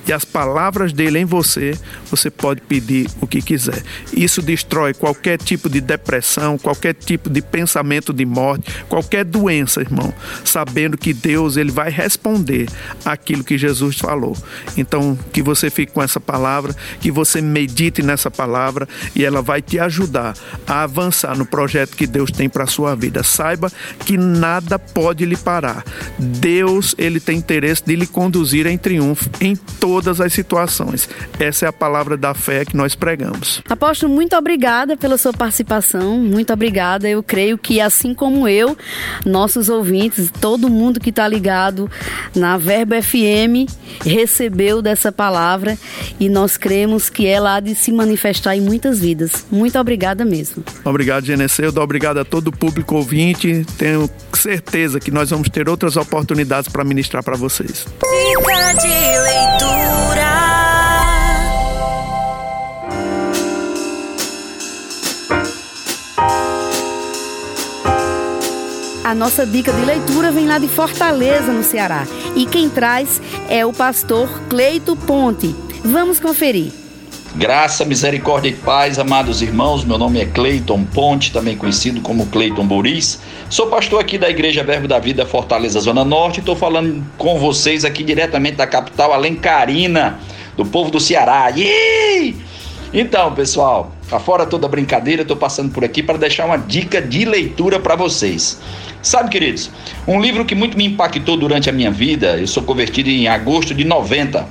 e 0.09 0.13
as 0.13 0.25
palavras 0.25 0.91
dele 0.91 1.19
em 1.19 1.27
você, 1.27 1.77
você 2.11 2.31
pode 2.31 2.63
pedir 2.63 3.07
o 3.21 3.27
que 3.27 3.43
quiser. 3.43 3.83
Isso 4.17 4.41
destrói 4.41 4.95
qualquer 4.95 5.37
tipo 5.37 5.69
de 5.69 5.83
depressão, 5.83 6.57
qualquer 6.57 6.95
tipo 6.95 7.29
de 7.29 7.43
pensamento 7.43 8.11
de 8.11 8.25
morte, 8.25 8.73
qualquer 8.89 9.23
doença, 9.23 9.83
irmão, 9.83 10.13
sabendo 10.45 10.97
que 10.97 11.13
Deus 11.13 11.59
ele 11.59 11.71
vai 11.71 11.91
responder 11.91 12.69
aquilo 13.05 13.45
que 13.45 13.59
Jesus 13.59 13.99
falou. 13.99 14.35
Então, 14.79 15.19
que 15.31 15.43
você 15.43 15.69
fique 15.69 15.93
com 15.93 16.03
essa 16.03 16.19
palavra, 16.19 16.75
que 17.01 17.11
você 17.11 17.43
medite 17.43 18.03
nessa 18.03 18.31
palavra 18.31 18.89
e 19.15 19.27
ela 19.27 19.43
vai 19.43 19.61
te 19.61 19.79
ajudar 19.79 20.35
a 20.67 20.85
avançar 20.85 21.37
no 21.37 21.45
projeto 21.45 21.97
que 21.97 22.07
Deus 22.07 22.31
tem 22.31 22.49
para 22.49 22.67
sua 22.67 22.95
vida. 22.95 23.23
Saiba 23.23 23.71
que 24.07 24.17
nada 24.17 24.79
pode 24.79 25.27
lhe 25.27 25.37
parar. 25.37 25.85
Deus, 26.19 26.95
ele 26.97 27.21
tem 27.21 27.37
interesse 27.37 27.83
de 27.85 27.95
lhe 27.95 28.07
conduzir 28.07 28.67
em 28.67 28.79
triunfo 28.79 29.29
em 29.41 29.55
todo 29.55 29.98
todas 29.99 30.21
as 30.21 30.33
situações. 30.33 31.09
Essa 31.41 31.67
é 31.67 31.69
a 31.69 31.73
palavra 31.73 32.17
da 32.17 32.33
fé 32.33 32.65
que 32.65 32.77
nós 32.77 32.95
pregamos. 32.95 33.61
Apóstolo, 33.69 34.15
muito 34.15 34.37
obrigada 34.37 34.97
pela 34.97 35.19
sua 35.19 35.33
participação, 35.33 36.19
muito 36.19 36.53
obrigada. 36.53 37.09
Eu 37.09 37.21
creio 37.21 37.59
que, 37.59 37.81
assim 37.81 38.15
como 38.15 38.49
eu, 38.49 38.79
nossos 39.27 39.69
ouvintes, 39.69 40.31
todo 40.41 40.71
mundo 40.71 41.01
que 41.01 41.11
está 41.11 41.27
ligado 41.27 41.91
na 42.33 42.57
Verbo 42.57 42.95
FM 43.03 43.69
recebeu 44.05 44.81
dessa 44.81 45.11
palavra 45.11 45.77
e 46.21 46.29
nós 46.29 46.57
cremos 46.57 47.11
que 47.11 47.27
ela 47.27 47.57
há 47.57 47.61
de 47.61 47.75
se 47.75 47.91
manifestar 47.91 48.57
em 48.57 48.61
muitas 48.61 49.01
vidas. 49.01 49.47
Muito 49.51 49.77
obrigada 49.81 50.25
mesmo. 50.25 50.63
Obrigado, 50.85 51.27
Geneceu. 51.27 51.73
Obrigado 51.77 52.19
a 52.19 52.25
todo 52.25 52.49
o 52.49 52.53
público 52.53 52.95
ouvinte. 52.95 53.67
Tenho 53.77 54.09
certeza 54.33 55.01
que 55.01 55.11
nós 55.11 55.31
vamos 55.31 55.49
ter 55.49 55.69
outras 55.69 55.97
oportunidades 55.97 56.71
para 56.71 56.85
ministrar 56.85 57.25
para 57.25 57.37
vocês. 57.37 57.85
Dica 58.01 58.73
de 58.75 58.87
leitura. 58.87 59.48
A 69.09 69.15
nossa 69.15 69.47
dica 69.47 69.73
de 69.73 69.87
leitura 69.87 70.31
vem 70.31 70.47
lá 70.47 70.59
de 70.59 70.69
Fortaleza, 70.69 71.51
no 71.51 71.63
Ceará. 71.63 72.07
E 72.37 72.45
quem 72.45 72.69
traz 72.69 73.23
é 73.49 73.65
o 73.65 73.73
pastor 73.73 74.29
Cleito 74.51 74.95
Ponte. 74.95 75.57
Vamos 75.83 76.21
conferir. 76.21 76.71
Graça, 77.35 77.87
misericórdia 77.87 78.51
e 78.51 78.55
paz, 78.55 78.99
amados 78.99 79.41
irmãos. 79.41 79.83
Meu 79.83 79.97
nome 79.97 80.21
é 80.21 80.27
Cleiton 80.27 80.85
Ponte, 80.85 81.33
também 81.33 81.57
conhecido 81.57 82.03
como 82.03 82.27
Cleiton 82.27 82.67
Boris. 82.67 83.19
Sou 83.49 83.69
pastor 83.69 83.99
aqui 83.99 84.19
da 84.19 84.29
Igreja 84.29 84.63
Verbo 84.63 84.87
da 84.87 84.99
Vida 84.99 85.25
Fortaleza 85.25 85.81
Zona 85.81 86.05
Norte. 86.05 86.41
Estou 86.41 86.55
falando 86.55 87.03
com 87.17 87.39
vocês 87.39 87.87
aqui 87.87 88.05
diretamente 88.05 88.57
da 88.57 88.67
capital 88.67 89.15
Alencarina, 89.15 90.19
do 90.55 90.67
povo 90.67 90.91
do 90.91 91.01
Ceará. 91.01 91.47
Então, 92.93 93.33
pessoal, 93.33 93.91
fora 94.17 94.47
toda 94.47 94.69
brincadeira, 94.69 95.23
estou 95.23 95.37
passando 95.37 95.73
por 95.73 95.85
aqui 95.85 96.03
para 96.03 96.17
deixar 96.17 96.47
uma 96.47 96.57
dica 96.57 97.03
de 97.03 97.25
leitura 97.25 97.79
para 97.79 97.97
vocês. 97.97 98.59
Sabe, 99.03 99.29
queridos, 99.29 99.71
um 100.07 100.21
livro 100.21 100.45
que 100.45 100.55
muito 100.55 100.79
me 100.79 100.87
impactou 100.87 101.37
durante 101.37 101.69
a 101.69 101.73
minha 101.73 101.91
vida, 101.91 102.37
eu 102.39 102.47
sou 102.47 102.63
convertido 102.63 103.11
em 103.11 103.29
agosto 103.29 103.75
de 103.75 103.85
90. 103.85 104.47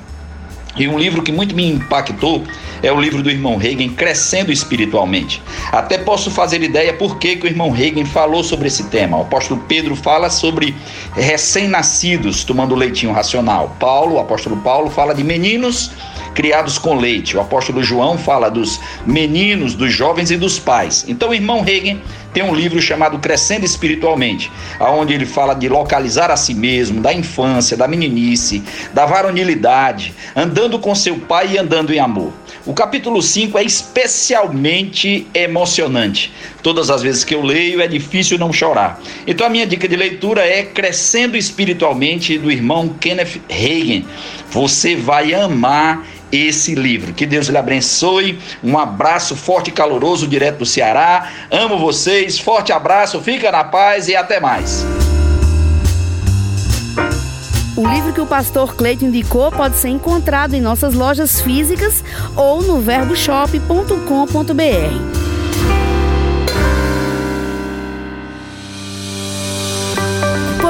E 0.76 0.86
um 0.86 0.96
livro 0.96 1.22
que 1.22 1.32
muito 1.32 1.56
me 1.56 1.68
impactou 1.68 2.44
é 2.82 2.92
o 2.92 3.00
livro 3.00 3.20
do 3.20 3.30
irmão 3.30 3.56
Reagan, 3.56 3.88
Crescendo 3.88 4.52
Espiritualmente. 4.52 5.42
Até 5.72 5.98
posso 5.98 6.30
fazer 6.30 6.62
ideia 6.62 6.92
por 6.92 7.18
que, 7.18 7.34
que 7.34 7.46
o 7.46 7.50
irmão 7.50 7.70
Reagan 7.70 8.04
falou 8.04 8.44
sobre 8.44 8.68
esse 8.68 8.84
tema. 8.84 9.18
O 9.18 9.22
apóstolo 9.22 9.64
Pedro 9.66 9.96
fala 9.96 10.30
sobre 10.30 10.76
recém-nascidos 11.14 12.44
tomando 12.44 12.76
leitinho 12.76 13.12
racional. 13.12 13.74
Paulo, 13.80 14.14
o 14.14 14.20
apóstolo 14.20 14.56
Paulo, 14.58 14.88
fala 14.88 15.14
de 15.14 15.24
meninos 15.24 15.90
criados 16.34 16.78
com 16.78 16.96
leite. 16.96 17.36
O 17.36 17.40
apóstolo 17.40 17.82
João 17.82 18.18
fala 18.18 18.50
dos 18.50 18.80
meninos, 19.06 19.74
dos 19.74 19.92
jovens 19.92 20.30
e 20.30 20.36
dos 20.36 20.58
pais. 20.58 21.04
Então, 21.08 21.30
o 21.30 21.34
irmão 21.34 21.60
Reagan 21.60 21.98
tem 22.32 22.42
um 22.42 22.54
livro 22.54 22.80
chamado 22.80 23.18
Crescendo 23.18 23.64
Espiritualmente, 23.64 24.50
aonde 24.78 25.14
ele 25.14 25.26
fala 25.26 25.54
de 25.54 25.68
localizar 25.68 26.30
a 26.30 26.36
si 26.36 26.54
mesmo, 26.54 27.00
da 27.00 27.12
infância, 27.12 27.76
da 27.76 27.88
meninice, 27.88 28.62
da 28.92 29.06
varonilidade, 29.06 30.14
andando 30.36 30.78
com 30.78 30.94
seu 30.94 31.16
pai 31.18 31.52
e 31.52 31.58
andando 31.58 31.92
em 31.92 31.98
amor. 31.98 32.32
O 32.66 32.74
capítulo 32.74 33.22
5 33.22 33.58
é 33.58 33.64
especialmente 33.64 35.26
emocionante. 35.34 36.32
Todas 36.62 36.90
as 36.90 37.02
vezes 37.02 37.24
que 37.24 37.34
eu 37.34 37.42
leio 37.42 37.80
é 37.80 37.86
difícil 37.86 38.38
não 38.38 38.52
chorar. 38.52 39.00
Então 39.26 39.46
a 39.46 39.50
minha 39.50 39.66
dica 39.66 39.88
de 39.88 39.96
leitura 39.96 40.46
é 40.46 40.62
Crescendo 40.62 41.36
Espiritualmente 41.36 42.38
do 42.38 42.50
irmão 42.50 42.88
Kenneth 43.00 43.40
Reagan. 43.48 44.04
Você 44.50 44.96
vai 44.96 45.34
amar 45.34 46.04
esse 46.30 46.74
livro. 46.74 47.12
Que 47.12 47.26
Deus 47.26 47.46
lhe 47.48 47.56
abençoe. 47.56 48.38
Um 48.62 48.78
abraço 48.78 49.34
forte 49.34 49.68
e 49.68 49.72
caloroso 49.72 50.26
direto 50.26 50.58
do 50.58 50.66
Ceará. 50.66 51.30
Amo 51.50 51.78
vocês. 51.78 52.38
Forte 52.38 52.72
abraço. 52.72 53.20
Fica 53.20 53.50
na 53.50 53.64
paz 53.64 54.08
e 54.08 54.16
até 54.16 54.40
mais. 54.40 54.84
O 57.78 57.86
livro 57.86 58.12
que 58.12 58.20
o 58.20 58.26
pastor 58.26 58.74
Cleiton 58.74 59.06
indicou 59.06 59.52
pode 59.52 59.76
ser 59.76 59.90
encontrado 59.90 60.54
em 60.54 60.60
nossas 60.60 60.94
lojas 60.94 61.40
físicas 61.40 62.02
ou 62.34 62.60
no 62.60 62.80
verboshop.com.br. 62.80 65.27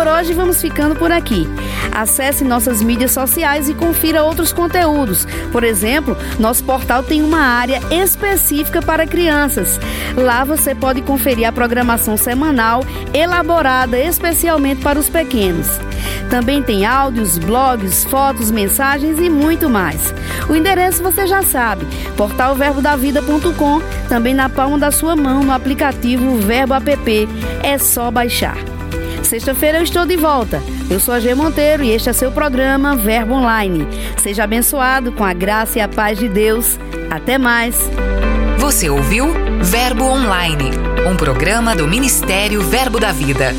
hoje 0.09 0.33
vamos 0.33 0.61
ficando 0.61 0.95
por 0.97 1.13
aqui. 1.13 1.49
Acesse 1.93 2.45
nossas 2.45 2.83
mídias 2.83 3.13
sociais 3.13 3.69
e 3.69 3.75
confira 3.75 4.25
outros 4.25 4.53
conteúdos. 4.53 5.27
Por 5.53 5.65
exemplo, 5.65 6.17
nosso 6.39 6.65
portal 6.65 7.03
tem 7.03 7.23
uma 7.23 7.41
área 7.41 7.81
específica 7.91 8.81
para 8.81 9.07
crianças. 9.07 9.79
Lá 10.17 10.45
você 10.45 10.75
pode 10.75 11.03
conferir 11.03 11.47
a 11.47 11.53
programação 11.53 12.17
semanal 12.17 12.85
elaborada 13.13 13.99
especialmente 13.99 14.83
para 14.83 14.99
os 14.99 15.09
pequenos. 15.09 15.69
Também 16.31 16.63
tem 16.63 16.85
áudios, 16.85 17.39
blogs, 17.39 18.05
fotos, 18.05 18.51
mensagens 18.51 19.19
e 19.19 19.31
muito 19.31 19.69
mais. 19.69 20.15
O 20.49 20.55
endereço 20.55 21.03
você 21.03 21.27
já 21.27 21.43
sabe: 21.43 21.87
portalverbodavida.com, 22.17 23.81
também 24.09 24.35
na 24.35 24.49
palma 24.49 24.79
da 24.79 24.91
sua 24.91 25.17
mão 25.17 25.43
no 25.43 25.53
aplicativo 25.53 26.37
Verbo 26.37 26.75
App. 26.75 27.29
É 27.63 27.79
só 27.79 28.11
baixar. 28.11 28.68
Sexta-feira 29.29 29.77
eu 29.77 29.83
estou 29.83 30.07
de 30.07 30.17
volta. 30.17 30.63
Eu 30.91 30.99
sou 30.99 31.13
a 31.13 31.21
G 31.21 31.35
Monteiro 31.35 31.85
e 31.85 31.91
este 31.91 32.09
é 32.09 32.15
seu 32.15 32.33
programa 32.33 32.97
Verbo 32.97 33.35
Online. 33.35 33.87
Seja 34.23 34.45
abençoado 34.45 35.13
com 35.13 35.23
a 35.23 35.35
graça 35.35 35.79
e 35.79 35.83
a 35.83 35.87
paz 35.87 36.19
de 36.19 36.31
Deus. 36.31 36.79
Até 37.11 37.37
mais. 37.37 37.91
Você 38.57 38.89
ouviu 38.89 39.27
Verbo 39.61 40.05
Online, 40.05 40.71
um 41.07 41.15
programa 41.15 41.77
do 41.77 41.87
Ministério 41.87 42.63
Verbo 42.63 42.99
da 42.99 43.13
Vida. 43.13 43.53